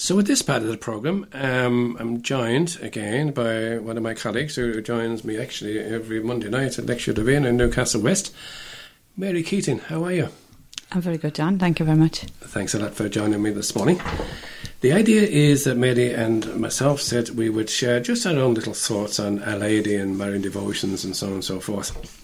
So, 0.00 0.16
with 0.16 0.26
this 0.26 0.40
part 0.40 0.62
of 0.62 0.68
the 0.68 0.78
programme, 0.78 1.26
um, 1.34 1.94
I'm 2.00 2.22
joined 2.22 2.78
again 2.80 3.32
by 3.32 3.76
one 3.76 3.98
of 3.98 4.02
my 4.02 4.14
colleagues 4.14 4.56
who 4.56 4.80
joins 4.80 5.24
me 5.24 5.36
actually 5.36 5.78
every 5.78 6.22
Monday 6.22 6.48
night 6.48 6.78
at 6.78 6.86
Lectio 6.86 7.14
Divina 7.14 7.48
in 7.48 7.58
Newcastle 7.58 8.00
West. 8.00 8.34
Mary 9.14 9.42
Keating, 9.42 9.80
how 9.80 10.04
are 10.04 10.12
you? 10.12 10.28
I'm 10.90 11.02
very 11.02 11.18
good, 11.18 11.34
Dan. 11.34 11.58
Thank 11.58 11.80
you 11.80 11.84
very 11.84 11.98
much. 11.98 12.20
Thanks 12.20 12.74
a 12.74 12.78
lot 12.78 12.94
for 12.94 13.10
joining 13.10 13.42
me 13.42 13.50
this 13.50 13.76
morning. 13.76 14.00
The 14.80 14.94
idea 14.94 15.20
is 15.20 15.64
that 15.64 15.76
Mary 15.76 16.14
and 16.14 16.56
myself 16.56 17.02
said 17.02 17.28
we 17.36 17.50
would 17.50 17.68
share 17.68 18.00
just 18.00 18.24
our 18.24 18.38
own 18.38 18.54
little 18.54 18.72
thoughts 18.72 19.20
on 19.20 19.42
Our 19.42 19.58
Lady 19.58 19.96
and 19.96 20.16
Marian 20.16 20.40
devotions 20.40 21.04
and 21.04 21.14
so 21.14 21.26
on 21.26 21.32
and 21.34 21.44
so 21.44 21.60
forth. 21.60 22.16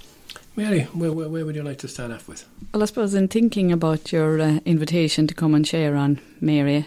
Mary, 0.57 0.85
where, 0.95 1.13
where, 1.13 1.29
where, 1.29 1.45
would 1.45 1.55
you 1.55 1.63
like 1.63 1.77
to 1.81 1.89
start 1.89 2.11
off 2.11 2.27
with? 2.27 2.47
Well, 2.73 2.83
I 2.83 2.87
suppose 2.87 3.13
in 3.13 3.29
thinking 3.29 3.71
about 3.71 4.13
your 4.13 4.41
uh, 4.41 4.61
invitation 4.65 5.27
to 5.27 5.35
come 5.35 5.55
and 5.55 5.67
share 5.67 5.95
on 5.95 6.19
Mary, 6.41 6.87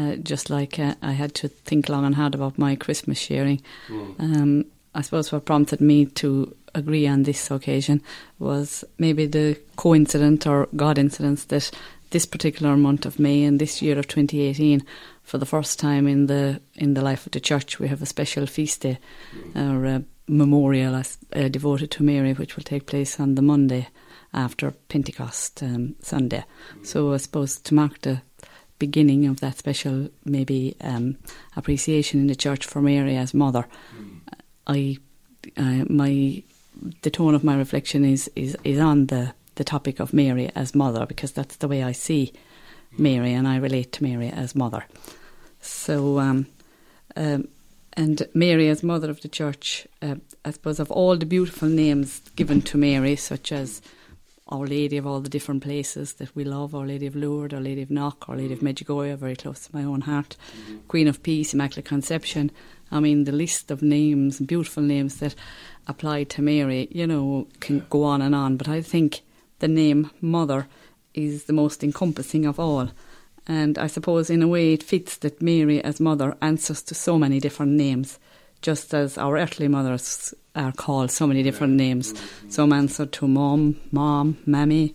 uh, 0.00 0.16
just 0.16 0.50
like 0.50 0.78
uh, 0.78 0.94
I 1.02 1.12
had 1.12 1.34
to 1.36 1.48
think 1.48 1.88
long 1.88 2.04
and 2.04 2.14
hard 2.14 2.34
about 2.34 2.58
my 2.58 2.76
Christmas 2.76 3.18
sharing, 3.18 3.60
mm. 3.88 4.20
um, 4.20 4.64
I 4.94 5.02
suppose 5.02 5.30
what 5.30 5.44
prompted 5.44 5.80
me 5.80 6.06
to 6.06 6.54
agree 6.74 7.06
on 7.06 7.24
this 7.24 7.50
occasion 7.50 8.02
was 8.38 8.84
maybe 8.98 9.26
the 9.26 9.58
coincidence 9.76 10.46
or 10.46 10.68
God 10.74 10.98
incidence 10.98 11.44
that 11.44 11.70
this 12.10 12.26
particular 12.26 12.76
month 12.76 13.06
of 13.06 13.18
May 13.18 13.44
and 13.44 13.60
this 13.60 13.82
year 13.82 13.98
of 13.98 14.08
2018, 14.08 14.82
for 15.22 15.38
the 15.38 15.46
first 15.46 15.78
time 15.78 16.08
in 16.08 16.26
the 16.26 16.60
in 16.74 16.94
the 16.94 17.02
life 17.02 17.26
of 17.26 17.32
the 17.32 17.40
church, 17.40 17.78
we 17.78 17.88
have 17.88 18.02
a 18.02 18.06
special 18.06 18.46
feast 18.46 18.82
day 18.82 18.98
mm. 19.34 19.56
or 19.56 19.86
a 19.86 20.04
memorial 20.26 20.94
uh, 20.94 21.48
devoted 21.48 21.90
to 21.90 22.02
Mary, 22.02 22.32
which 22.32 22.56
will 22.56 22.64
take 22.64 22.86
place 22.86 23.20
on 23.20 23.34
the 23.34 23.42
Monday 23.42 23.88
after 24.32 24.70
Pentecost 24.88 25.62
um, 25.62 25.94
Sunday. 26.00 26.44
Mm. 26.78 26.86
So 26.86 27.12
I 27.12 27.18
suppose 27.18 27.58
to 27.60 27.74
mark 27.74 28.00
the 28.00 28.22
beginning 28.80 29.26
of 29.26 29.38
that 29.38 29.56
special 29.56 30.08
maybe 30.24 30.74
um, 30.80 31.16
appreciation 31.54 32.18
in 32.18 32.26
the 32.26 32.34
church 32.34 32.66
for 32.66 32.82
Mary 32.82 33.16
as 33.16 33.32
mother, 33.32 33.68
mm. 33.96 34.18
I 34.66 34.98
uh, 35.56 35.84
my 35.88 36.42
the 37.02 37.10
tone 37.10 37.36
of 37.36 37.44
my 37.44 37.56
reflection 37.56 38.04
is 38.04 38.28
is 38.34 38.56
is 38.64 38.80
on 38.80 39.06
the 39.06 39.34
the 39.54 39.64
topic 39.64 40.00
of 40.00 40.12
Mary 40.12 40.50
as 40.56 40.74
mother 40.74 41.06
because 41.06 41.32
that's 41.32 41.56
the 41.56 41.68
way 41.68 41.84
I 41.84 41.92
see 41.92 42.32
Mary 42.98 43.32
and 43.32 43.46
I 43.46 43.56
relate 43.56 43.92
to 43.92 44.02
Mary 44.02 44.28
as 44.28 44.54
mother. 44.54 44.84
So, 45.60 46.18
um, 46.18 46.46
um, 47.14 47.48
and 47.92 48.26
Mary 48.34 48.68
as 48.68 48.82
mother 48.82 49.10
of 49.10 49.20
the 49.20 49.28
church, 49.28 49.86
uh, 50.00 50.16
I 50.44 50.50
suppose, 50.50 50.80
of 50.80 50.90
all 50.90 51.16
the 51.16 51.26
beautiful 51.26 51.68
names 51.68 52.20
given 52.36 52.62
to 52.62 52.78
Mary, 52.78 53.16
such 53.16 53.52
as 53.52 53.82
Our 54.50 54.66
Lady 54.66 54.96
of 54.96 55.06
all 55.06 55.20
the 55.20 55.28
different 55.28 55.62
places 55.62 56.14
that 56.14 56.34
we 56.34 56.44
love, 56.44 56.74
Our 56.74 56.86
Lady 56.86 57.06
of 57.06 57.14
Lourdes, 57.14 57.54
Our 57.54 57.60
Lady 57.60 57.82
of 57.82 57.90
Knock, 57.90 58.28
Our 58.28 58.36
Lady 58.36 58.52
of 58.52 58.60
Medjugorje, 58.60 59.16
very 59.16 59.36
close 59.36 59.66
to 59.66 59.76
my 59.76 59.84
own 59.84 60.02
heart, 60.02 60.36
mm-hmm. 60.52 60.78
Queen 60.88 61.08
of 61.08 61.22
Peace, 61.22 61.54
Immaculate 61.54 61.84
Conception. 61.84 62.50
I 62.90 63.00
mean, 63.00 63.24
the 63.24 63.32
list 63.32 63.70
of 63.70 63.82
names, 63.82 64.40
beautiful 64.40 64.82
names 64.82 65.16
that 65.16 65.34
apply 65.86 66.24
to 66.24 66.42
Mary, 66.42 66.88
you 66.90 67.06
know, 67.06 67.46
can 67.60 67.86
go 67.90 68.02
on 68.04 68.22
and 68.22 68.34
on. 68.34 68.56
But 68.56 68.68
I 68.68 68.82
think 68.82 69.20
the 69.60 69.68
name 69.68 70.10
Mother 70.20 70.66
is 71.14 71.44
the 71.44 71.52
most 71.52 71.84
encompassing 71.84 72.46
of 72.46 72.58
all. 72.58 72.90
And 73.46 73.78
I 73.78 73.86
suppose, 73.86 74.30
in 74.30 74.42
a 74.42 74.48
way, 74.48 74.72
it 74.72 74.82
fits 74.82 75.16
that 75.18 75.42
Mary, 75.42 75.82
as 75.82 76.00
mother, 76.00 76.36
answers 76.40 76.82
to 76.82 76.94
so 76.94 77.18
many 77.18 77.40
different 77.40 77.72
names, 77.72 78.18
just 78.62 78.94
as 78.94 79.18
our 79.18 79.36
earthly 79.36 79.68
mothers 79.68 80.34
are 80.54 80.72
called 80.72 81.10
so 81.10 81.26
many 81.26 81.42
different 81.42 81.74
names. 81.74 82.14
Some 82.48 82.72
answer 82.72 83.06
to 83.06 83.28
mom, 83.28 83.76
mom, 83.92 84.38
mammy, 84.46 84.94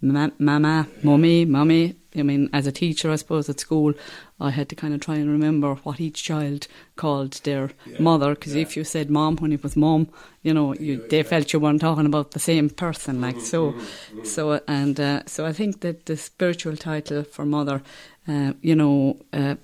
ma- 0.00 0.30
mama, 0.38 0.86
mummy, 1.02 1.44
mummy. 1.44 1.96
I 2.14 2.22
mean, 2.22 2.50
as 2.52 2.66
a 2.66 2.72
teacher, 2.72 3.10
I 3.10 3.16
suppose 3.16 3.48
at 3.48 3.58
school, 3.58 3.94
I 4.38 4.50
had 4.50 4.68
to 4.68 4.76
kind 4.76 4.92
of 4.92 5.00
try 5.00 5.14
and 5.16 5.30
remember 5.30 5.76
what 5.76 5.98
each 5.98 6.22
child 6.22 6.68
called 6.94 7.32
their 7.44 7.70
yeah. 7.86 8.00
mother. 8.00 8.34
Because 8.34 8.54
yeah. 8.54 8.62
if 8.62 8.76
you 8.76 8.84
said 8.84 9.10
mom 9.10 9.36
when 9.36 9.52
it 9.52 9.62
was 9.62 9.76
mom, 9.76 10.08
you 10.42 10.52
know, 10.52 10.74
you, 10.74 11.06
they 11.08 11.22
felt 11.22 11.52
you 11.52 11.60
weren't 11.60 11.80
talking 11.80 12.06
about 12.06 12.32
the 12.32 12.40
same 12.40 12.68
person. 12.68 13.20
Like 13.20 13.40
so, 13.40 13.72
mm-hmm. 13.72 14.24
so 14.24 14.60
and 14.68 15.00
uh, 15.00 15.22
so. 15.26 15.46
I 15.46 15.52
think 15.52 15.80
that 15.80 16.04
the 16.04 16.18
spiritual 16.18 16.76
title 16.76 17.24
for 17.24 17.44
mother, 17.46 17.82
uh, 18.28 18.52
you 18.60 18.74
know. 18.74 19.16
Uh, 19.32 19.56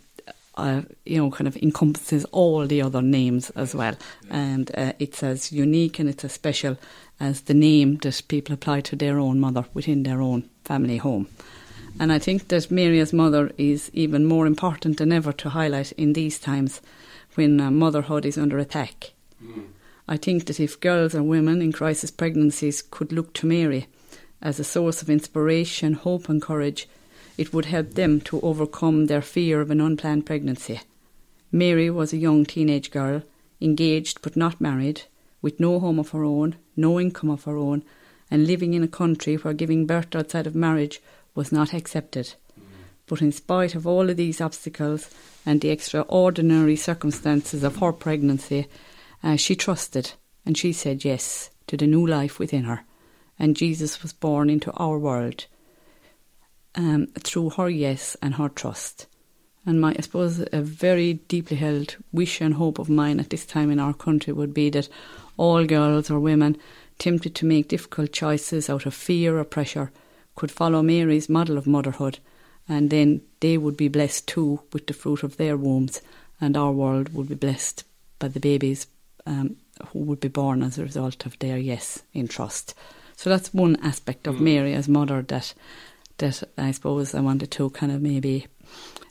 uh, 0.58 0.82
you 1.06 1.16
know, 1.18 1.30
kind 1.30 1.48
of 1.48 1.56
encompasses 1.56 2.24
all 2.26 2.66
the 2.66 2.82
other 2.82 3.00
names 3.00 3.50
as 3.50 3.74
well, 3.74 3.94
and 4.28 4.70
uh, 4.76 4.92
it's 4.98 5.22
as 5.22 5.52
unique 5.52 5.98
and 5.98 6.08
it's 6.08 6.24
as 6.24 6.32
special 6.32 6.76
as 7.20 7.42
the 7.42 7.54
name 7.54 7.96
that 7.98 8.22
people 8.28 8.54
apply 8.54 8.80
to 8.82 8.96
their 8.96 9.18
own 9.18 9.40
mother 9.40 9.64
within 9.74 10.02
their 10.02 10.20
own 10.20 10.48
family 10.64 10.98
home. 10.98 11.28
And 12.00 12.12
I 12.12 12.18
think 12.18 12.48
that 12.48 12.70
Mary's 12.70 13.12
mother 13.12 13.50
is 13.58 13.90
even 13.92 14.24
more 14.24 14.46
important 14.46 14.98
than 14.98 15.12
ever 15.12 15.32
to 15.32 15.50
highlight 15.50 15.92
in 15.92 16.12
these 16.12 16.38
times 16.38 16.80
when 17.34 17.60
uh, 17.60 17.70
motherhood 17.70 18.24
is 18.24 18.38
under 18.38 18.58
attack. 18.58 19.12
Mm. 19.42 19.68
I 20.06 20.16
think 20.16 20.46
that 20.46 20.60
if 20.60 20.80
girls 20.80 21.14
and 21.14 21.28
women 21.28 21.60
in 21.60 21.72
crisis 21.72 22.10
pregnancies 22.10 22.82
could 22.82 23.12
look 23.12 23.32
to 23.34 23.46
Mary 23.46 23.88
as 24.40 24.58
a 24.58 24.64
source 24.64 25.02
of 25.02 25.10
inspiration, 25.10 25.92
hope, 25.94 26.28
and 26.28 26.40
courage, 26.40 26.88
it 27.38 27.54
would 27.54 27.66
help 27.66 27.94
them 27.94 28.20
to 28.20 28.40
overcome 28.40 29.06
their 29.06 29.22
fear 29.22 29.60
of 29.60 29.70
an 29.70 29.80
unplanned 29.80 30.26
pregnancy. 30.26 30.80
Mary 31.52 31.88
was 31.88 32.12
a 32.12 32.18
young 32.18 32.44
teenage 32.44 32.90
girl, 32.90 33.22
engaged 33.60 34.20
but 34.20 34.36
not 34.36 34.60
married, 34.60 35.02
with 35.40 35.60
no 35.60 35.78
home 35.78 36.00
of 36.00 36.10
her 36.10 36.24
own, 36.24 36.56
no 36.76 37.00
income 37.00 37.30
of 37.30 37.44
her 37.44 37.56
own, 37.56 37.82
and 38.28 38.46
living 38.46 38.74
in 38.74 38.82
a 38.82 38.88
country 38.88 39.36
where 39.36 39.54
giving 39.54 39.86
birth 39.86 40.14
outside 40.16 40.46
of 40.46 40.54
marriage 40.54 41.00
was 41.34 41.52
not 41.52 41.72
accepted. 41.72 42.34
But 43.06 43.22
in 43.22 43.32
spite 43.32 43.74
of 43.76 43.86
all 43.86 44.10
of 44.10 44.16
these 44.16 44.40
obstacles 44.40 45.08
and 45.46 45.60
the 45.60 45.70
extraordinary 45.70 46.76
circumstances 46.76 47.62
of 47.62 47.76
her 47.76 47.92
pregnancy, 47.92 48.66
uh, 49.22 49.36
she 49.36 49.54
trusted 49.54 50.12
and 50.44 50.58
she 50.58 50.72
said 50.72 51.04
yes 51.04 51.50
to 51.68 51.76
the 51.76 51.86
new 51.86 52.04
life 52.04 52.38
within 52.38 52.64
her. 52.64 52.84
And 53.38 53.56
Jesus 53.56 54.02
was 54.02 54.12
born 54.12 54.50
into 54.50 54.72
our 54.72 54.98
world 54.98 55.46
um, 56.74 57.06
through 57.18 57.50
her 57.50 57.68
yes 57.68 58.16
and 58.22 58.34
her 58.34 58.48
trust. 58.48 59.06
And 59.66 59.80
my, 59.80 59.94
I 59.98 60.00
suppose, 60.00 60.42
a 60.52 60.62
very 60.62 61.14
deeply 61.14 61.56
held 61.56 61.96
wish 62.12 62.40
and 62.40 62.54
hope 62.54 62.78
of 62.78 62.88
mine 62.88 63.20
at 63.20 63.30
this 63.30 63.44
time 63.44 63.70
in 63.70 63.78
our 63.78 63.92
country 63.92 64.32
would 64.32 64.54
be 64.54 64.70
that 64.70 64.88
all 65.36 65.64
girls 65.66 66.10
or 66.10 66.18
women 66.20 66.56
tempted 66.98 67.34
to 67.34 67.46
make 67.46 67.68
difficult 67.68 68.12
choices 68.12 68.70
out 68.70 68.86
of 68.86 68.94
fear 68.94 69.38
or 69.38 69.44
pressure 69.44 69.90
could 70.34 70.50
follow 70.50 70.82
Mary's 70.82 71.28
model 71.28 71.58
of 71.58 71.66
motherhood, 71.66 72.18
and 72.68 72.90
then 72.90 73.20
they 73.40 73.58
would 73.58 73.76
be 73.76 73.88
blessed 73.88 74.26
too 74.26 74.60
with 74.72 74.86
the 74.86 74.94
fruit 74.94 75.22
of 75.22 75.36
their 75.36 75.56
wombs, 75.56 76.00
and 76.40 76.56
our 76.56 76.72
world 76.72 77.12
would 77.12 77.28
be 77.28 77.34
blessed 77.34 77.84
by 78.18 78.28
the 78.28 78.40
babies 78.40 78.86
um, 79.26 79.56
who 79.88 80.00
would 80.00 80.20
be 80.20 80.28
born 80.28 80.62
as 80.62 80.78
a 80.78 80.82
result 80.82 81.26
of 81.26 81.38
their 81.38 81.58
yes 81.58 82.02
in 82.14 82.28
trust. 82.28 82.74
So 83.16 83.28
that's 83.28 83.52
one 83.52 83.76
aspect 83.82 84.26
of 84.26 84.36
mm. 84.36 84.42
Mary 84.42 84.74
as 84.74 84.88
mother 84.88 85.22
that 85.22 85.54
that 86.18 86.42
I 86.56 86.70
suppose 86.72 87.14
I 87.14 87.20
wanted 87.20 87.50
to 87.52 87.70
kind 87.70 87.92
of 87.92 88.02
maybe 88.02 88.46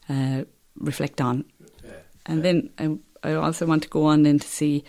uh, 0.09 0.43
reflect 0.77 1.21
on. 1.21 1.45
And 2.25 2.43
then 2.43 2.69
I, 2.77 2.97
I 3.23 3.33
also 3.33 3.65
want 3.65 3.83
to 3.83 3.89
go 3.89 4.05
on 4.05 4.23
then 4.23 4.39
to 4.39 4.47
see, 4.47 4.83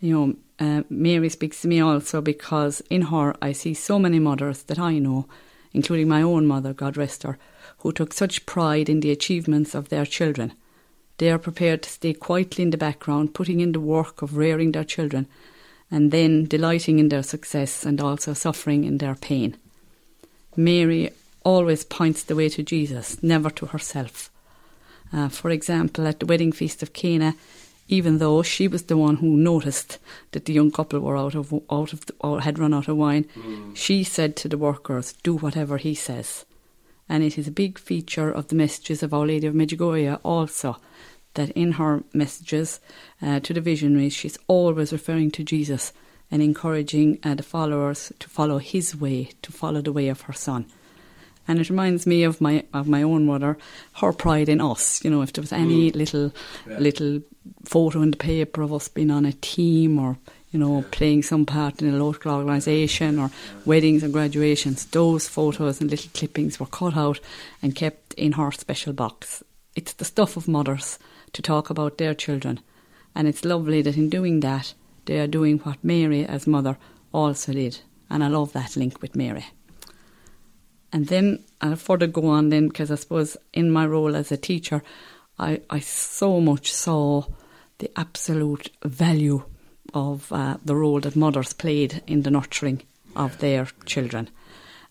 you 0.00 0.14
know, 0.14 0.34
uh, 0.60 0.82
Mary 0.88 1.28
speaks 1.28 1.62
to 1.62 1.68
me 1.68 1.80
also 1.80 2.20
because 2.20 2.80
in 2.88 3.02
her 3.02 3.34
I 3.42 3.52
see 3.52 3.74
so 3.74 3.98
many 3.98 4.20
mothers 4.20 4.62
that 4.64 4.78
I 4.78 4.98
know 4.98 5.26
including 5.74 6.08
my 6.08 6.22
own 6.22 6.46
mother, 6.46 6.72
God 6.72 6.96
rest 6.96 7.24
her, 7.24 7.36
who 7.78 7.92
took 7.92 8.14
such 8.14 8.46
pride 8.46 8.88
in 8.88 9.00
the 9.00 9.10
achievements 9.10 9.74
of 9.74 9.88
their 9.88 10.06
children. 10.06 10.52
They 11.18 11.30
are 11.30 11.38
prepared 11.38 11.82
to 11.82 11.90
stay 11.90 12.14
quietly 12.14 12.62
in 12.62 12.70
the 12.70 12.78
background, 12.78 13.34
putting 13.34 13.60
in 13.60 13.72
the 13.72 13.80
work 13.80 14.22
of 14.22 14.36
rearing 14.36 14.72
their 14.72 14.84
children, 14.84 15.26
and 15.90 16.10
then 16.10 16.44
delighting 16.44 16.98
in 16.98 17.08
their 17.08 17.22
success 17.22 17.84
and 17.84 18.00
also 18.00 18.32
suffering 18.32 18.84
in 18.84 18.98
their 18.98 19.14
pain. 19.16 19.56
Mary 20.56 21.10
always 21.44 21.84
points 21.84 22.24
the 22.24 22.34
way 22.34 22.48
to 22.48 22.62
Jesus, 22.62 23.22
never 23.22 23.50
to 23.50 23.66
herself. 23.66 24.30
Uh, 25.12 25.28
for 25.28 25.50
example, 25.50 26.06
at 26.06 26.18
the 26.18 26.26
wedding 26.26 26.50
feast 26.50 26.82
of 26.82 26.92
Cana, 26.92 27.36
even 27.86 28.18
though 28.18 28.42
she 28.42 28.66
was 28.66 28.84
the 28.84 28.96
one 28.96 29.16
who 29.16 29.36
noticed 29.36 29.98
that 30.32 30.46
the 30.46 30.52
young 30.52 30.70
couple 30.70 31.00
were 31.00 31.16
out 31.16 31.34
of 31.34 31.52
out 31.70 31.92
of 31.92 32.06
the, 32.06 32.14
or 32.20 32.40
had 32.40 32.58
run 32.58 32.72
out 32.74 32.88
of 32.88 32.96
wine, 32.96 33.26
mm. 33.36 33.76
she 33.76 34.02
said 34.02 34.34
to 34.36 34.48
the 34.48 34.58
workers, 34.58 35.12
"Do 35.22 35.36
whatever 35.36 35.76
he 35.76 35.94
says." 35.94 36.46
And 37.08 37.22
it 37.22 37.36
is 37.36 37.46
a 37.46 37.52
big 37.52 37.78
feature 37.78 38.30
of 38.30 38.48
the 38.48 38.54
messages 38.54 39.02
of 39.02 39.12
Our 39.12 39.26
Lady 39.26 39.46
of 39.46 39.54
Medjugorje 39.54 40.18
also 40.22 40.78
that 41.34 41.50
in 41.50 41.72
her 41.72 42.02
messages 42.14 42.80
uh, 43.20 43.40
to 43.40 43.52
the 43.52 43.60
visionaries, 43.60 44.14
she's 44.14 44.38
always 44.46 44.92
referring 44.92 45.30
to 45.32 45.44
Jesus 45.44 45.92
and 46.30 46.40
encouraging 46.42 47.18
uh, 47.22 47.34
the 47.34 47.42
followers 47.42 48.10
to 48.20 48.30
follow 48.30 48.58
his 48.58 48.96
way, 48.96 49.28
to 49.42 49.52
follow 49.52 49.82
the 49.82 49.92
way 49.92 50.08
of 50.08 50.22
her 50.22 50.32
son 50.32 50.64
and 51.46 51.58
it 51.58 51.70
reminds 51.70 52.06
me 52.06 52.24
of 52.24 52.40
my 52.40 52.64
of 52.72 52.88
my 52.88 53.02
own 53.02 53.26
mother, 53.26 53.58
her 53.94 54.12
pride 54.12 54.48
in 54.48 54.60
us. 54.60 55.04
You 55.04 55.10
know, 55.10 55.22
if 55.22 55.32
there 55.32 55.42
was 55.42 55.52
any 55.52 55.90
mm. 55.90 55.96
little 55.96 56.32
yeah. 56.68 56.78
little 56.78 57.20
photo 57.64 58.02
in 58.02 58.10
the 58.10 58.16
paper 58.16 58.62
of 58.62 58.72
us 58.72 58.88
being 58.88 59.10
on 59.10 59.26
a 59.26 59.32
team 59.32 59.98
or 59.98 60.18
you 60.50 60.58
know 60.58 60.78
yeah. 60.78 60.86
playing 60.90 61.22
some 61.22 61.44
part 61.46 61.82
in 61.82 61.92
a 61.92 62.02
local 62.02 62.32
organisation 62.32 63.18
or 63.18 63.30
weddings 63.64 64.02
and 64.02 64.12
graduations, 64.12 64.86
those 64.86 65.28
photos 65.28 65.80
and 65.80 65.90
little 65.90 66.10
clippings 66.14 66.58
were 66.58 66.66
cut 66.66 66.96
out 66.96 67.20
and 67.62 67.74
kept 67.74 68.14
in 68.14 68.32
her 68.32 68.50
special 68.52 68.92
box. 68.92 69.42
it's 69.76 69.94
the 69.94 70.04
stuff 70.04 70.36
of 70.36 70.46
mothers 70.46 70.98
to 71.32 71.42
talk 71.42 71.70
about 71.70 71.98
their 71.98 72.14
children. 72.14 72.60
And 73.14 73.28
it's 73.28 73.44
lovely 73.44 73.82
that 73.82 73.96
in 73.96 74.08
doing 74.08 74.40
that, 74.40 74.74
they 75.06 75.18
are 75.20 75.26
doing 75.26 75.58
what 75.58 75.82
Mary, 75.82 76.24
as 76.24 76.46
mother, 76.46 76.78
also 77.12 77.52
did. 77.52 77.80
And 78.08 78.24
I 78.24 78.28
love 78.28 78.52
that 78.52 78.76
link 78.76 79.02
with 79.02 79.16
Mary. 79.16 79.46
And 80.94 81.08
then 81.08 81.44
I'll 81.60 81.74
further 81.74 82.06
go 82.06 82.28
on 82.28 82.50
then, 82.50 82.68
because 82.68 82.92
I 82.92 82.94
suppose 82.94 83.36
in 83.52 83.68
my 83.68 83.84
role 83.84 84.14
as 84.14 84.30
a 84.30 84.36
teacher, 84.36 84.80
I, 85.40 85.60
I 85.68 85.80
so 85.80 86.40
much 86.40 86.72
saw 86.72 87.24
the 87.78 87.90
absolute 87.98 88.70
value 88.84 89.42
of 89.92 90.32
uh, 90.32 90.56
the 90.64 90.76
role 90.76 91.00
that 91.00 91.16
mothers 91.16 91.52
played 91.52 92.00
in 92.06 92.22
the 92.22 92.30
nurturing 92.30 92.82
of 93.16 93.38
their 93.38 93.66
children. 93.84 94.28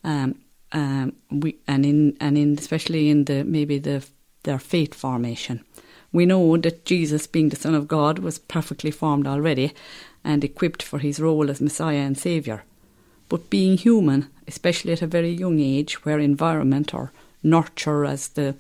Um, 0.04 0.36
um, 0.74 1.14
we 1.30 1.56
and 1.68 1.86
in 1.86 2.18
and 2.20 2.38
in 2.38 2.58
especially 2.58 3.10
in 3.10 3.24
the 3.24 3.46
maybe 3.46 3.80
the 3.80 4.06
their 4.44 4.60
faith 4.60 4.94
formation. 4.94 5.64
We 6.12 6.26
know 6.26 6.58
that 6.58 6.84
Jesus, 6.84 7.28
being 7.28 7.50
the 7.50 7.56
Son 7.56 7.76
of 7.76 7.88
God, 7.88 8.20
was 8.20 8.40
perfectly 8.40 8.92
formed 8.92 9.26
already 9.26 9.72
and 10.24 10.44
equipped 10.44 10.84
for 10.84 11.00
his 11.00 11.20
role 11.20 11.50
as 11.50 11.62
Messiah 11.62 12.06
and 12.06 12.18
Saviour. 12.18 12.64
But 13.34 13.50
being 13.50 13.78
human, 13.78 14.28
especially 14.48 14.94
at 14.94 15.02
a 15.02 15.08
very 15.08 15.32
young 15.32 15.60
age, 15.60 16.06
where 16.06 16.20
environment 16.20 16.94
or 16.94 17.12
nurture, 17.42 18.06
as 18.06 18.28
the 18.28 18.54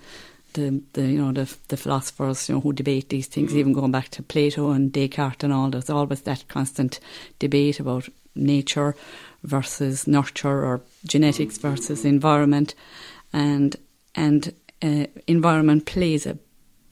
the, 0.53 0.81
the 0.93 1.03
you 1.03 1.19
know 1.19 1.31
the 1.31 1.55
the 1.67 1.77
philosophers 1.77 2.49
you 2.49 2.55
know 2.55 2.61
who 2.61 2.73
debate 2.73 3.09
these 3.09 3.27
things, 3.27 3.55
even 3.55 3.73
going 3.73 3.91
back 3.91 4.09
to 4.09 4.23
Plato 4.23 4.71
and 4.71 4.91
Descartes 4.91 5.43
and 5.43 5.53
all, 5.53 5.69
there's 5.69 5.91
always 5.91 6.21
that 6.21 6.47
constant 6.47 6.99
debate 7.37 7.79
about 7.79 8.09
nature 8.33 8.95
versus 9.43 10.07
nurture 10.07 10.65
or 10.65 10.81
genetics 11.05 11.59
versus 11.59 12.03
environment, 12.03 12.73
and 13.31 13.75
and 14.15 14.55
uh, 14.81 15.05
environment 15.27 15.85
plays 15.85 16.25
a 16.25 16.39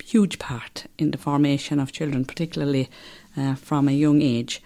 huge 0.03 0.37
part 0.37 0.85
in 0.99 1.09
the 1.09 1.17
formation 1.17 1.79
of 1.79 1.91
children, 1.91 2.25
particularly 2.25 2.89
uh, 3.35 3.55
from 3.55 3.87
a 3.87 3.91
young 3.91 4.21
age. 4.21 4.61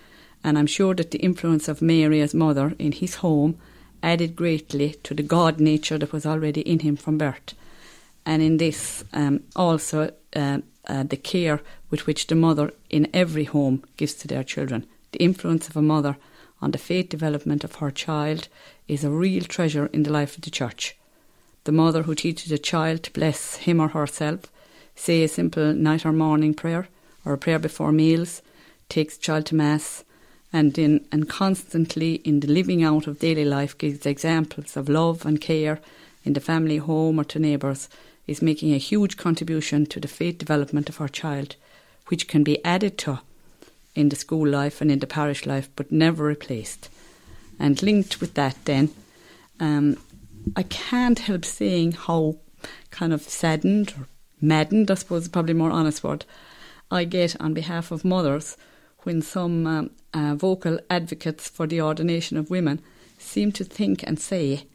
And 0.45 0.59
I'm 0.59 0.67
sure 0.67 0.93
that 0.93 1.09
the 1.09 1.17
influence 1.17 1.67
of 1.67 1.81
Mary 1.81 2.21
as 2.21 2.35
mother 2.35 2.75
in 2.77 2.91
his 2.91 3.15
home 3.15 3.57
added 4.03 4.35
greatly 4.35 4.91
to 5.01 5.15
the 5.15 5.23
God 5.23 5.59
nature 5.59 5.97
that 5.97 6.13
was 6.13 6.23
already 6.23 6.61
in 6.61 6.81
him 6.81 6.95
from 6.95 7.17
birth. 7.17 7.55
And 8.27 8.43
in 8.43 8.57
this, 8.57 9.03
um, 9.11 9.39
also 9.55 10.11
uh, 10.35 10.59
uh, 10.87 11.01
the 11.01 11.17
care 11.17 11.61
with 11.89 12.05
which 12.05 12.27
the 12.27 12.35
mother 12.35 12.71
in 12.91 13.09
every 13.11 13.45
home 13.45 13.83
gives 13.97 14.13
to 14.13 14.27
their 14.27 14.43
children. 14.43 14.85
The 15.13 15.23
influence 15.23 15.67
of 15.67 15.75
a 15.75 15.81
mother 15.81 16.15
on 16.61 16.69
the 16.69 16.77
faith 16.77 17.09
development 17.09 17.63
of 17.63 17.75
her 17.75 17.89
child 17.89 18.47
is 18.87 19.03
a 19.03 19.09
real 19.09 19.45
treasure 19.45 19.87
in 19.87 20.03
the 20.03 20.11
life 20.11 20.35
of 20.35 20.43
the 20.43 20.51
church. 20.51 20.95
The 21.63 21.71
mother 21.71 22.03
who 22.03 22.13
teaches 22.13 22.51
a 22.51 22.59
child 22.59 23.01
to 23.01 23.11
bless 23.13 23.55
him 23.55 23.79
or 23.79 23.87
herself, 23.87 24.41
say 24.95 25.23
a 25.23 25.27
simple 25.27 25.73
night 25.73 26.05
or 26.05 26.13
morning 26.13 26.53
prayer, 26.53 26.87
or 27.25 27.33
a 27.33 27.37
prayer 27.39 27.57
before 27.57 27.91
meals, 27.91 28.43
takes 28.89 29.17
child 29.17 29.47
to 29.47 29.55
Mass, 29.55 30.03
and 30.55 30.77
in 30.77 31.05
and 31.11 31.27
constantly 31.27 32.13
in 32.29 32.39
the 32.39 32.47
living 32.47 32.81
out 32.81 33.07
of 33.07 33.19
daily 33.19 33.43
life 33.43 33.77
gives 33.77 34.05
examples 34.05 34.77
of 34.77 34.87
love 34.87 35.25
and 35.25 35.41
care 35.41 35.81
in 36.23 36.31
the 36.31 36.39
family 36.39 36.77
home 36.77 37.19
or 37.19 37.25
to 37.25 37.39
neighbours, 37.39 37.89
is 38.25 38.41
making 38.41 38.73
a 38.73 38.77
huge 38.89 39.17
contribution 39.17 39.85
to 39.85 39.99
the 39.99 40.07
faith 40.07 40.37
development 40.37 40.87
of 40.87 41.01
our 41.01 41.09
child, 41.09 41.57
which 42.07 42.29
can 42.29 42.41
be 42.41 42.63
added 42.63 42.97
to 42.97 43.19
in 43.95 44.07
the 44.07 44.15
school 44.15 44.47
life 44.47 44.79
and 44.79 44.89
in 44.89 44.99
the 44.99 45.15
parish 45.17 45.45
life, 45.45 45.67
but 45.75 45.91
never 45.91 46.23
replaced. 46.23 46.87
And 47.59 47.83
linked 47.83 48.21
with 48.21 48.33
that, 48.35 48.55
then, 48.63 48.91
um, 49.59 49.97
I 50.55 50.63
can't 50.63 51.19
help 51.19 51.43
seeing 51.43 51.91
how 51.91 52.37
kind 52.91 53.11
of 53.11 53.21
saddened 53.23 53.93
or 53.97 54.07
maddened, 54.39 54.89
I 54.89 54.93
suppose, 54.93 55.23
is 55.23 55.27
probably 55.27 55.53
more 55.53 55.71
honest 55.71 56.01
word, 56.01 56.23
I 56.89 57.03
get 57.03 57.39
on 57.41 57.53
behalf 57.53 57.91
of 57.91 58.05
mothers 58.05 58.55
when 59.05 59.21
some 59.21 59.67
um, 59.67 59.91
uh, 60.13 60.33
vocal 60.35 60.79
advocates 60.89 61.47
for 61.47 61.67
the 61.67 61.79
ordination 61.79 62.37
of 62.37 62.49
women 62.49 62.81
seem 63.19 63.51
to 63.51 63.63
think 63.63 64.03
and 64.03 64.19
say 64.19 64.65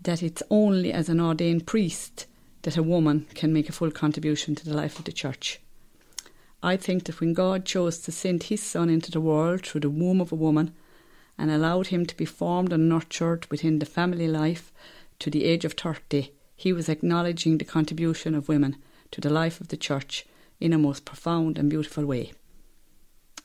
that 0.00 0.22
it's 0.22 0.42
only 0.48 0.92
as 0.92 1.08
an 1.08 1.20
ordained 1.20 1.66
priest 1.66 2.26
that 2.62 2.76
a 2.76 2.82
woman 2.82 3.26
can 3.34 3.52
make 3.52 3.68
a 3.68 3.72
full 3.72 3.90
contribution 3.90 4.54
to 4.54 4.64
the 4.64 4.74
life 4.74 4.98
of 4.98 5.04
the 5.04 5.12
church. 5.12 5.60
I 6.62 6.76
think 6.76 7.04
that 7.04 7.20
when 7.20 7.34
God 7.34 7.64
chose 7.64 7.98
to 8.00 8.12
send 8.12 8.44
his 8.44 8.62
son 8.62 8.88
into 8.88 9.10
the 9.10 9.20
world 9.20 9.66
through 9.66 9.82
the 9.82 9.90
womb 9.90 10.20
of 10.20 10.30
a 10.30 10.36
woman 10.36 10.72
and 11.36 11.50
allowed 11.50 11.88
him 11.88 12.06
to 12.06 12.16
be 12.16 12.24
formed 12.24 12.72
and 12.72 12.88
nurtured 12.88 13.46
within 13.50 13.80
the 13.80 13.86
family 13.86 14.28
life 14.28 14.72
to 15.18 15.30
the 15.30 15.44
age 15.44 15.64
of 15.64 15.72
30, 15.72 16.32
he 16.54 16.72
was 16.72 16.88
acknowledging 16.88 17.58
the 17.58 17.64
contribution 17.64 18.36
of 18.36 18.48
women 18.48 18.76
to 19.10 19.20
the 19.20 19.30
life 19.30 19.60
of 19.60 19.68
the 19.68 19.76
church 19.76 20.24
in 20.60 20.72
a 20.72 20.78
most 20.78 21.04
profound 21.04 21.58
and 21.58 21.68
beautiful 21.68 22.06
way. 22.06 22.32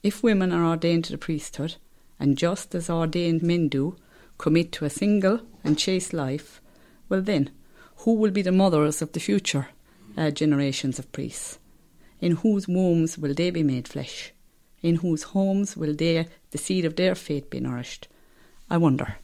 If 0.01 0.23
women 0.23 0.53
are 0.53 0.65
ordained 0.65 1.05
to 1.05 1.11
the 1.11 1.17
priesthood, 1.17 1.75
and 2.19 2.37
just 2.37 2.73
as 2.73 2.89
ordained 2.89 3.43
men 3.43 3.67
do, 3.67 3.97
commit 4.37 4.71
to 4.73 4.85
a 4.85 4.89
single 4.89 5.41
and 5.63 5.77
chaste 5.77 6.13
life, 6.13 6.61
well 7.09 7.21
then, 7.21 7.49
who 7.97 8.13
will 8.13 8.31
be 8.31 8.41
the 8.41 8.51
mothers 8.53 9.01
of 9.01 9.11
the 9.11 9.19
future 9.19 9.67
uh, 10.17 10.31
generations 10.31 10.99
of 10.99 11.11
priests? 11.11 11.59
In 12.21 12.37
whose 12.37 12.67
wombs 12.67 13.17
will 13.17 13.33
they 13.33 13.49
be 13.49 13.63
made 13.63 13.87
flesh? 13.87 14.31
In 14.81 14.95
whose 14.95 15.23
homes 15.23 15.75
will 15.75 15.93
they, 15.93 16.27
the 16.51 16.57
seed 16.57 16.85
of 16.85 16.95
their 16.95 17.15
faith 17.15 17.49
be 17.49 17.59
nourished? 17.59 18.07
I 18.69 18.77
wonder. 18.77 19.17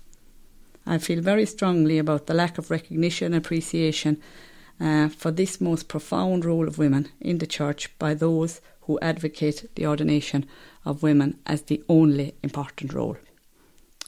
I 0.85 0.97
feel 0.97 1.21
very 1.21 1.45
strongly 1.45 1.97
about 1.97 2.27
the 2.27 2.33
lack 2.33 2.57
of 2.57 2.69
recognition 2.69 3.27
and 3.27 3.35
appreciation 3.35 4.21
uh, 4.79 5.07
for 5.07 5.31
this 5.31 5.61
most 5.61 5.87
profound 5.87 6.43
role 6.43 6.67
of 6.67 6.77
women 6.77 7.07
in 7.21 7.37
the 7.37 7.47
church 7.47 7.97
by 7.97 8.13
those 8.13 8.59
who 8.85 8.99
advocate 9.01 9.69
the 9.75 9.85
ordination 9.85 10.45
of 10.83 11.03
women 11.03 11.37
as 11.45 11.63
the 11.63 11.83
only 11.89 12.35
important 12.43 12.93
role. 12.93 13.17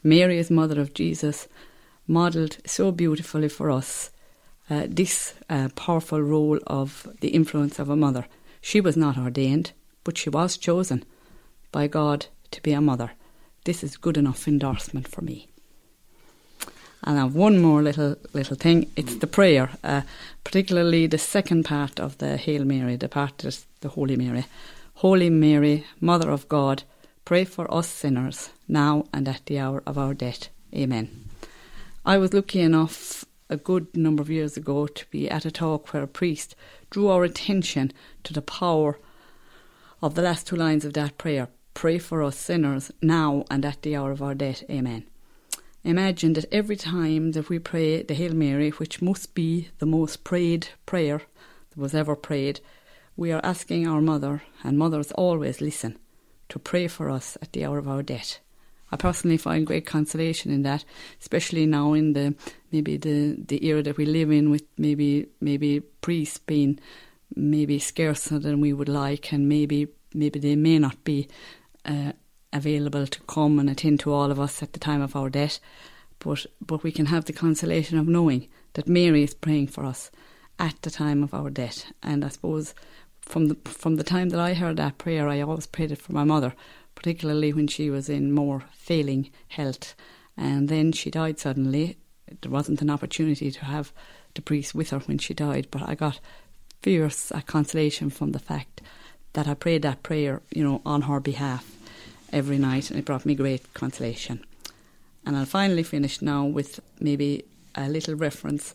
Mary, 0.03 0.39
as 0.39 0.51
Mother 0.51 0.79
of 0.79 0.93
Jesus, 0.93 1.47
modelled 2.07 2.57
so 2.65 2.91
beautifully 2.91 3.49
for 3.49 3.69
us 3.69 4.11
uh, 4.69 4.85
this 4.87 5.33
uh, 5.49 5.69
powerful 5.75 6.21
role 6.21 6.59
of 6.67 7.07
the 7.21 7.29
influence 7.29 7.79
of 7.79 7.89
a 7.89 7.95
mother. 7.95 8.25
She 8.61 8.81
was 8.81 8.97
not 8.97 9.17
ordained, 9.17 9.71
but 10.03 10.17
she 10.17 10.29
was 10.29 10.57
chosen 10.57 11.03
by 11.71 11.87
God 11.87 12.27
to 12.51 12.61
be 12.61 12.73
a 12.73 12.81
mother. 12.81 13.11
This 13.65 13.83
is 13.83 13.97
good 13.97 14.17
enough 14.17 14.47
endorsement 14.47 15.07
for 15.07 15.21
me. 15.21 15.47
And 17.03 17.17
I 17.17 17.23
have 17.23 17.35
one 17.35 17.59
more 17.59 17.81
little 17.81 18.15
little 18.33 18.55
thing. 18.55 18.91
It's 18.95 19.15
the 19.15 19.27
prayer, 19.27 19.69
uh, 19.83 20.01
particularly 20.43 21.07
the 21.07 21.17
second 21.17 21.63
part 21.65 21.99
of 21.99 22.17
the 22.17 22.37
Hail 22.37 22.65
Mary, 22.65 22.95
the 22.95 23.07
part 23.07 23.37
that's 23.39 23.65
the 23.81 23.89
Holy 23.89 24.15
Mary. 24.15 24.45
Holy 24.95 25.29
Mary, 25.29 25.85
Mother 26.01 26.31
of 26.31 26.49
God, 26.49 26.83
pray 27.23 27.45
for 27.45 27.71
us 27.73 27.87
sinners, 27.87 28.49
now 28.67 29.05
and 29.13 29.27
at 29.27 29.45
the 29.45 29.59
hour 29.59 29.83
of 29.85 29.97
our 29.97 30.13
death. 30.13 30.49
Amen. 30.73 31.09
I 32.05 32.17
was 32.17 32.33
lucky 32.33 32.61
enough 32.61 33.25
a 33.49 33.57
good 33.57 33.95
number 33.95 34.21
of 34.21 34.29
years 34.29 34.57
ago 34.57 34.87
to 34.87 35.05
be 35.11 35.29
at 35.29 35.45
a 35.45 35.51
talk 35.51 35.93
where 35.93 36.03
a 36.03 36.07
priest 36.07 36.55
drew 36.89 37.07
our 37.07 37.23
attention 37.23 37.93
to 38.23 38.33
the 38.33 38.41
power 38.41 38.97
of 40.01 40.15
the 40.15 40.21
last 40.21 40.47
two 40.47 40.55
lines 40.55 40.83
of 40.83 40.93
that 40.93 41.17
prayer 41.17 41.47
Pray 41.77 41.99
for 41.99 42.23
us 42.23 42.35
sinners, 42.35 42.91
now 43.03 43.45
and 43.51 43.63
at 43.63 43.83
the 43.83 43.95
hour 43.95 44.09
of 44.09 44.19
our 44.19 44.33
death. 44.33 44.63
Amen. 44.67 45.05
Imagine 45.87 46.33
that 46.33 46.51
every 46.51 46.75
time 46.75 47.31
that 47.31 47.47
we 47.47 47.59
pray 47.59 48.03
the 48.03 48.13
Hail 48.13 48.33
Mary, 48.33 48.71
which 48.71 49.01
must 49.01 49.33
be 49.33 49.69
the 49.79 49.85
most 49.85 50.25
prayed 50.25 50.67
prayer 50.85 51.21
that 51.69 51.77
was 51.77 51.95
ever 51.95 52.13
prayed, 52.13 52.59
we 53.15 53.31
are 53.31 53.39
asking 53.41 53.87
our 53.87 54.01
mother, 54.01 54.43
and 54.65 54.77
mothers 54.77 55.13
always 55.13 55.61
listen, 55.61 55.97
to 56.49 56.59
pray 56.59 56.89
for 56.89 57.09
us 57.09 57.37
at 57.41 57.53
the 57.53 57.63
hour 57.63 57.77
of 57.77 57.87
our 57.87 58.03
death. 58.03 58.39
I 58.91 58.97
personally 58.97 59.37
find 59.37 59.65
great 59.65 59.85
consolation 59.85 60.51
in 60.51 60.63
that, 60.63 60.83
especially 61.21 61.65
now 61.65 61.93
in 61.93 62.11
the 62.11 62.35
maybe 62.69 62.97
the, 62.97 63.37
the 63.47 63.65
era 63.65 63.81
that 63.83 63.95
we 63.95 64.05
live 64.05 64.29
in, 64.29 64.51
with 64.51 64.63
maybe 64.77 65.27
maybe 65.39 65.79
priests 66.01 66.37
being 66.37 66.81
maybe 67.33 67.79
scarcer 67.79 68.39
than 68.39 68.59
we 68.59 68.73
would 68.73 68.89
like, 68.89 69.31
and 69.31 69.47
maybe 69.47 69.87
maybe 70.13 70.37
they 70.37 70.57
may 70.57 70.79
not 70.79 71.01
be 71.05 71.29
uh, 71.85 72.11
available 72.53 73.07
to 73.07 73.19
come 73.21 73.59
and 73.59 73.69
attend 73.69 73.99
to 74.01 74.13
all 74.13 74.31
of 74.31 74.39
us 74.39 74.63
at 74.63 74.73
the 74.73 74.79
time 74.79 75.01
of 75.01 75.15
our 75.15 75.29
death. 75.29 75.59
But 76.19 76.45
but 76.65 76.83
we 76.83 76.91
can 76.91 77.07
have 77.07 77.25
the 77.25 77.33
consolation 77.33 77.97
of 77.97 78.07
knowing 78.07 78.47
that 78.73 78.87
Mary 78.87 79.23
is 79.23 79.33
praying 79.33 79.67
for 79.67 79.85
us 79.85 80.11
at 80.59 80.81
the 80.81 80.89
time 80.89 81.23
of 81.23 81.33
our 81.33 81.49
death. 81.49 81.91
And 82.01 82.25
I 82.25 82.29
suppose 82.29 82.73
from 83.21 83.47
the 83.47 83.55
from 83.65 83.95
the 83.95 84.03
time 84.03 84.29
that 84.29 84.39
I 84.39 84.53
heard 84.53 84.77
that 84.77 84.97
prayer, 84.97 85.27
I 85.27 85.41
always 85.41 85.67
prayed 85.67 85.91
it 85.91 86.01
for 86.01 86.13
my 86.13 86.23
mother 86.23 86.53
particularly 86.97 87.53
when 87.53 87.67
she 87.67 87.91
was 87.91 88.09
in 88.09 88.31
more 88.31 88.63
failing 88.73 89.29
health. 89.49 89.93
And 90.35 90.67
then 90.67 90.91
she 90.91 91.11
died 91.11 91.39
suddenly. 91.39 91.97
There 92.41 92.51
wasn't 92.51 92.81
an 92.81 92.89
opportunity 92.89 93.51
to 93.51 93.65
have 93.65 93.93
the 94.33 94.41
priest 94.41 94.73
with 94.73 94.89
her 94.89 94.97
when 94.99 95.19
she 95.19 95.35
died, 95.35 95.67
but 95.69 95.87
I 95.87 95.93
got 95.93 96.19
fierce 96.81 97.31
consolation 97.45 98.09
from 98.09 98.31
the 98.31 98.39
fact 98.39 98.81
that 99.33 99.47
I 99.47 99.53
prayed 99.53 99.83
that 99.83 100.01
prayer, 100.01 100.41
you 100.51 100.63
know, 100.63 100.81
on 100.87 101.03
her 101.03 101.19
behalf 101.19 101.76
every 102.31 102.57
night, 102.57 102.89
and 102.89 102.99
it 102.99 103.05
brought 103.05 103.25
me 103.25 103.35
great 103.35 103.73
consolation. 103.73 104.43
And 105.25 105.35
I'll 105.35 105.45
finally 105.45 105.83
finish 105.83 106.21
now 106.21 106.45
with 106.45 106.79
maybe 106.99 107.43
a 107.75 107.89
little 107.89 108.15
reference 108.15 108.73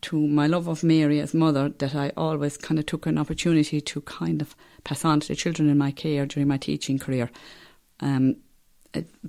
to 0.00 0.16
my 0.16 0.46
love 0.46 0.68
of 0.68 0.84
Mary 0.84 1.20
as 1.20 1.34
mother 1.34 1.68
that 1.68 1.94
I 1.94 2.12
always 2.16 2.56
kind 2.56 2.78
of 2.78 2.86
took 2.86 3.06
an 3.06 3.18
opportunity 3.18 3.80
to 3.80 4.00
kind 4.02 4.40
of 4.40 4.54
pass 4.84 5.04
on 5.04 5.20
to 5.20 5.28
the 5.28 5.34
children 5.34 5.68
in 5.68 5.76
my 5.76 5.90
care 5.90 6.24
during 6.26 6.48
my 6.48 6.56
teaching 6.56 6.98
career. 6.98 7.30
Um, 8.00 8.36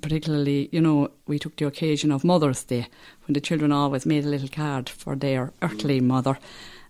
particularly, 0.00 0.68
you 0.72 0.80
know, 0.80 1.10
we 1.26 1.38
took 1.38 1.56
the 1.56 1.66
occasion 1.66 2.10
of 2.12 2.24
Mother's 2.24 2.64
Day 2.64 2.86
when 3.26 3.34
the 3.34 3.40
children 3.40 3.72
always 3.72 4.06
made 4.06 4.24
a 4.24 4.28
little 4.28 4.48
card 4.48 4.88
for 4.88 5.16
their 5.16 5.52
earthly 5.60 6.00
mother, 6.00 6.38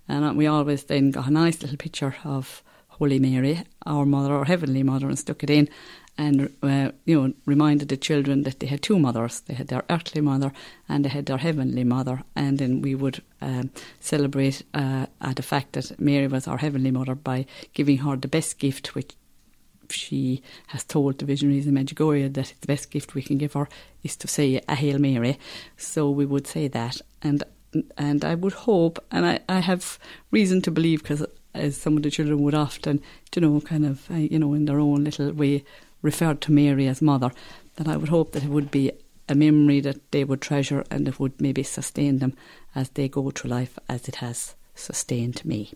and 0.08 0.36
we 0.36 0.46
always 0.46 0.84
then 0.84 1.10
got 1.10 1.26
a 1.26 1.30
nice 1.30 1.62
little 1.62 1.76
picture 1.76 2.16
of 2.24 2.62
Holy 2.88 3.18
Mary, 3.18 3.64
our 3.86 4.04
mother, 4.04 4.34
our 4.34 4.44
heavenly 4.44 4.82
mother, 4.82 5.08
and 5.08 5.18
stuck 5.18 5.42
it 5.42 5.50
in 5.50 5.68
and 6.18 6.52
uh, 6.62 6.90
you 7.04 7.20
know 7.20 7.32
reminded 7.46 7.88
the 7.88 7.96
children 7.96 8.42
that 8.42 8.60
they 8.60 8.66
had 8.66 8.82
two 8.82 8.98
mothers. 8.98 9.40
They 9.40 9.54
had 9.54 9.68
their 9.68 9.84
earthly 9.88 10.20
mother 10.20 10.52
and 10.88 11.04
they 11.04 11.08
had 11.08 11.26
their 11.26 11.38
heavenly 11.38 11.84
mother, 11.84 12.22
and 12.34 12.58
then 12.58 12.82
we 12.82 12.94
would 12.94 13.22
um, 13.40 13.70
celebrate 14.00 14.62
uh, 14.74 15.06
at 15.20 15.36
the 15.36 15.42
fact 15.42 15.72
that 15.72 15.98
Mary 15.98 16.26
was 16.26 16.46
our 16.46 16.58
heavenly 16.58 16.90
mother 16.90 17.14
by 17.14 17.46
giving 17.72 17.98
her 17.98 18.16
the 18.16 18.28
best 18.28 18.58
gift, 18.58 18.94
which 18.94 19.14
she 19.88 20.42
has 20.68 20.84
told 20.84 21.18
the 21.18 21.24
visionaries 21.24 21.66
in 21.66 21.74
Medjugorje 21.74 22.32
that 22.34 22.54
the 22.60 22.66
best 22.66 22.90
gift 22.90 23.14
we 23.14 23.22
can 23.22 23.38
give 23.38 23.54
her 23.54 23.68
is 24.02 24.16
to 24.16 24.28
say 24.28 24.60
a 24.68 24.74
Hail 24.74 24.98
Mary. 24.98 25.38
So 25.76 26.10
we 26.10 26.26
would 26.26 26.46
say 26.46 26.68
that, 26.68 27.00
and 27.22 27.42
and 27.96 28.24
I 28.24 28.34
would 28.34 28.52
hope, 28.52 28.98
and 29.10 29.24
I, 29.24 29.40
I 29.48 29.60
have 29.60 29.98
reason 30.30 30.60
to 30.62 30.70
believe 30.70 31.02
because 31.02 31.24
as 31.54 31.76
some 31.76 31.96
of 31.96 32.02
the 32.02 32.10
children 32.10 32.42
would 32.42 32.54
often, 32.54 33.00
you 33.34 33.42
know, 33.42 33.60
kind 33.60 33.84
of, 33.84 34.10
uh, 34.10 34.14
you 34.14 34.38
know, 34.38 34.54
in 34.54 34.66
their 34.66 34.78
own 34.78 35.04
little 35.04 35.32
way, 35.32 35.64
referred 36.02 36.40
to 36.42 36.52
Mary 36.52 36.86
as 36.86 37.02
mother, 37.02 37.30
that 37.76 37.88
I 37.88 37.96
would 37.96 38.08
hope 38.08 38.32
that 38.32 38.44
it 38.44 38.50
would 38.50 38.70
be 38.70 38.92
a 39.28 39.34
memory 39.34 39.80
that 39.80 40.10
they 40.10 40.24
would 40.24 40.40
treasure 40.40 40.84
and 40.90 41.06
it 41.06 41.20
would 41.20 41.40
maybe 41.40 41.62
sustain 41.62 42.18
them 42.18 42.34
as 42.74 42.90
they 42.90 43.08
go 43.08 43.30
through 43.30 43.50
life 43.50 43.78
as 43.88 44.08
it 44.08 44.16
has 44.16 44.54
sustained 44.74 45.44
me. 45.44 45.72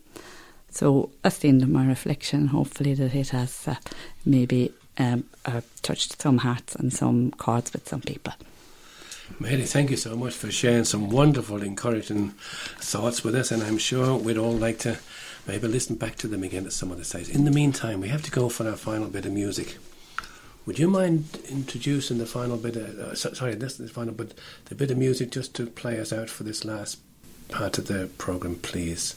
So 0.71 1.11
that's 1.23 1.39
the 1.39 1.49
end 1.49 1.63
of 1.63 1.69
my 1.69 1.87
reflection. 1.87 2.49
Hopefully 2.49 2.95
that 2.95 3.15
it 3.15 3.29
has 3.31 3.69
uh, 3.69 3.77
maybe 4.25 4.73
um, 4.99 5.25
uh, 5.47 5.61
touched 5.83 6.21
some 6.21 6.39
hearts 6.39 6.75
and 6.75 6.93
some 6.93 7.31
chords 7.33 7.73
with 7.73 7.89
some 7.89 8.01
people. 8.01 8.33
Mary, 9.39 9.63
thank 9.63 9.91
you 9.91 9.97
so 9.97 10.17
much 10.17 10.35
for 10.35 10.51
sharing 10.51 10.85
some 10.85 11.09
wonderful, 11.09 11.63
encouraging 11.63 12.31
thoughts 12.79 13.25
with 13.25 13.35
us, 13.35 13.51
and 13.51 13.63
I'm 13.63 13.79
sure 13.79 14.17
we'd 14.17 14.37
all 14.37 14.53
like 14.53 14.81
to 14.81 14.99
maybe 15.47 15.67
listen 15.67 15.97
back 15.97 16.17
to 16.17 16.29
them 16.29 16.43
again 16.43 16.67
at 16.67 16.73
some 16.73 16.93
other 16.93 17.05
stage. 17.05 17.31
In 17.31 17.45
the 17.45 17.51
meantime, 17.51 18.01
we 18.01 18.09
have 18.09 18.23
to 18.23 18.31
go 18.31 18.49
for 18.49 18.69
our 18.69 18.77
final 18.77 19.09
bit 19.09 19.25
of 19.25 19.33
music. 19.33 19.79
Would 20.67 20.79
you 20.79 20.89
mind 20.89 21.41
introducing 21.49 22.19
the 22.19 22.27
final 22.27 22.57
bit? 22.57 22.77
Of, 22.77 22.99
uh, 22.99 23.15
sorry, 23.15 23.55
this 23.55 23.73
is 23.79 23.89
the 23.89 23.95
final, 23.95 24.15
but 24.15 24.33
the 24.67 24.75
bit 24.75 24.91
of 24.91 24.97
music 24.97 25.31
just 25.31 25.55
to 25.57 25.67
play 25.67 26.01
us 26.01 26.13
out 26.13 26.31
for 26.31 26.43
this 26.45 26.65
last 26.65 26.99
part 27.49 27.77
of 27.77 27.87
the 27.87 28.09
program, 28.17 28.57
please. 28.57 29.15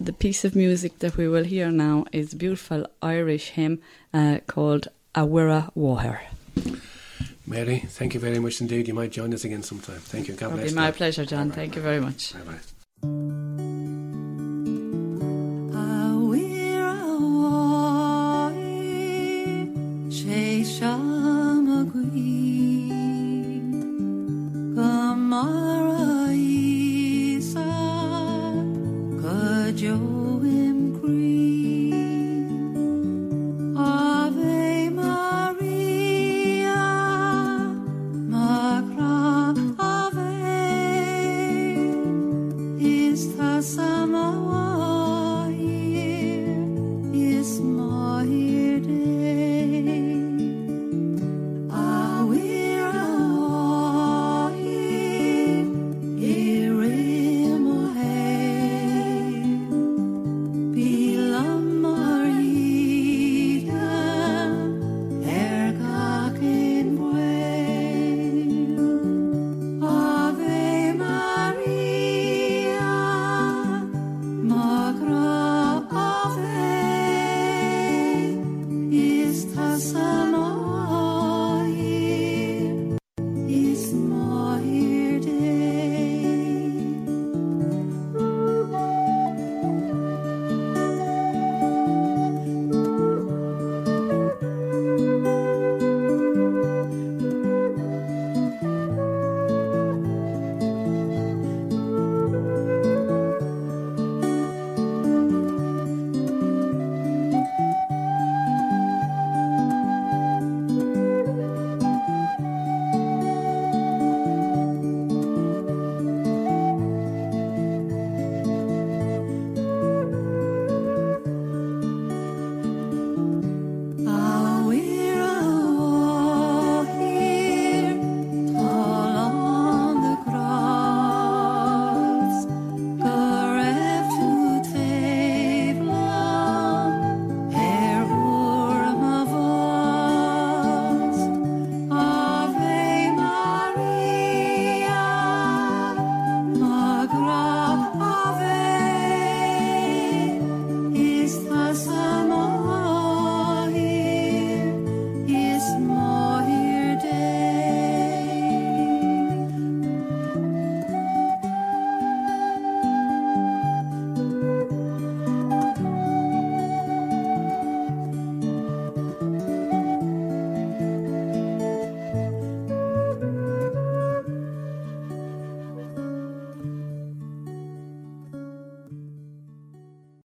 The 0.00 0.12
piece 0.12 0.44
of 0.44 0.56
music 0.56 0.98
that 1.00 1.16
we 1.16 1.28
will 1.28 1.44
hear 1.44 1.70
now 1.70 2.06
is 2.10 2.32
a 2.32 2.36
beautiful 2.36 2.86
Irish 3.02 3.50
hymn 3.50 3.80
uh, 4.12 4.38
called 4.46 4.88
A 5.14 5.26
Mhuire 5.26 5.70
Mháthair. 5.76 6.20
Mary, 7.46 7.80
thank 7.80 8.14
you 8.14 8.20
very 8.20 8.38
much 8.38 8.60
indeed. 8.60 8.88
You 8.88 8.94
might 8.94 9.10
join 9.10 9.34
us 9.34 9.44
again 9.44 9.62
sometime. 9.62 9.98
Thank 9.98 10.28
you. 10.28 10.34
God 10.34 10.46
It'll 10.46 10.58
bless 10.58 10.70
be 10.70 10.76
my 10.76 10.90
pleasure, 10.90 11.24
John. 11.24 11.48
Bye-bye. 11.48 11.56
Thank 11.56 11.76
you 11.76 11.82
very 11.82 12.00
much. 12.00 12.32
Bye 12.32 12.40
bye. 12.40 12.58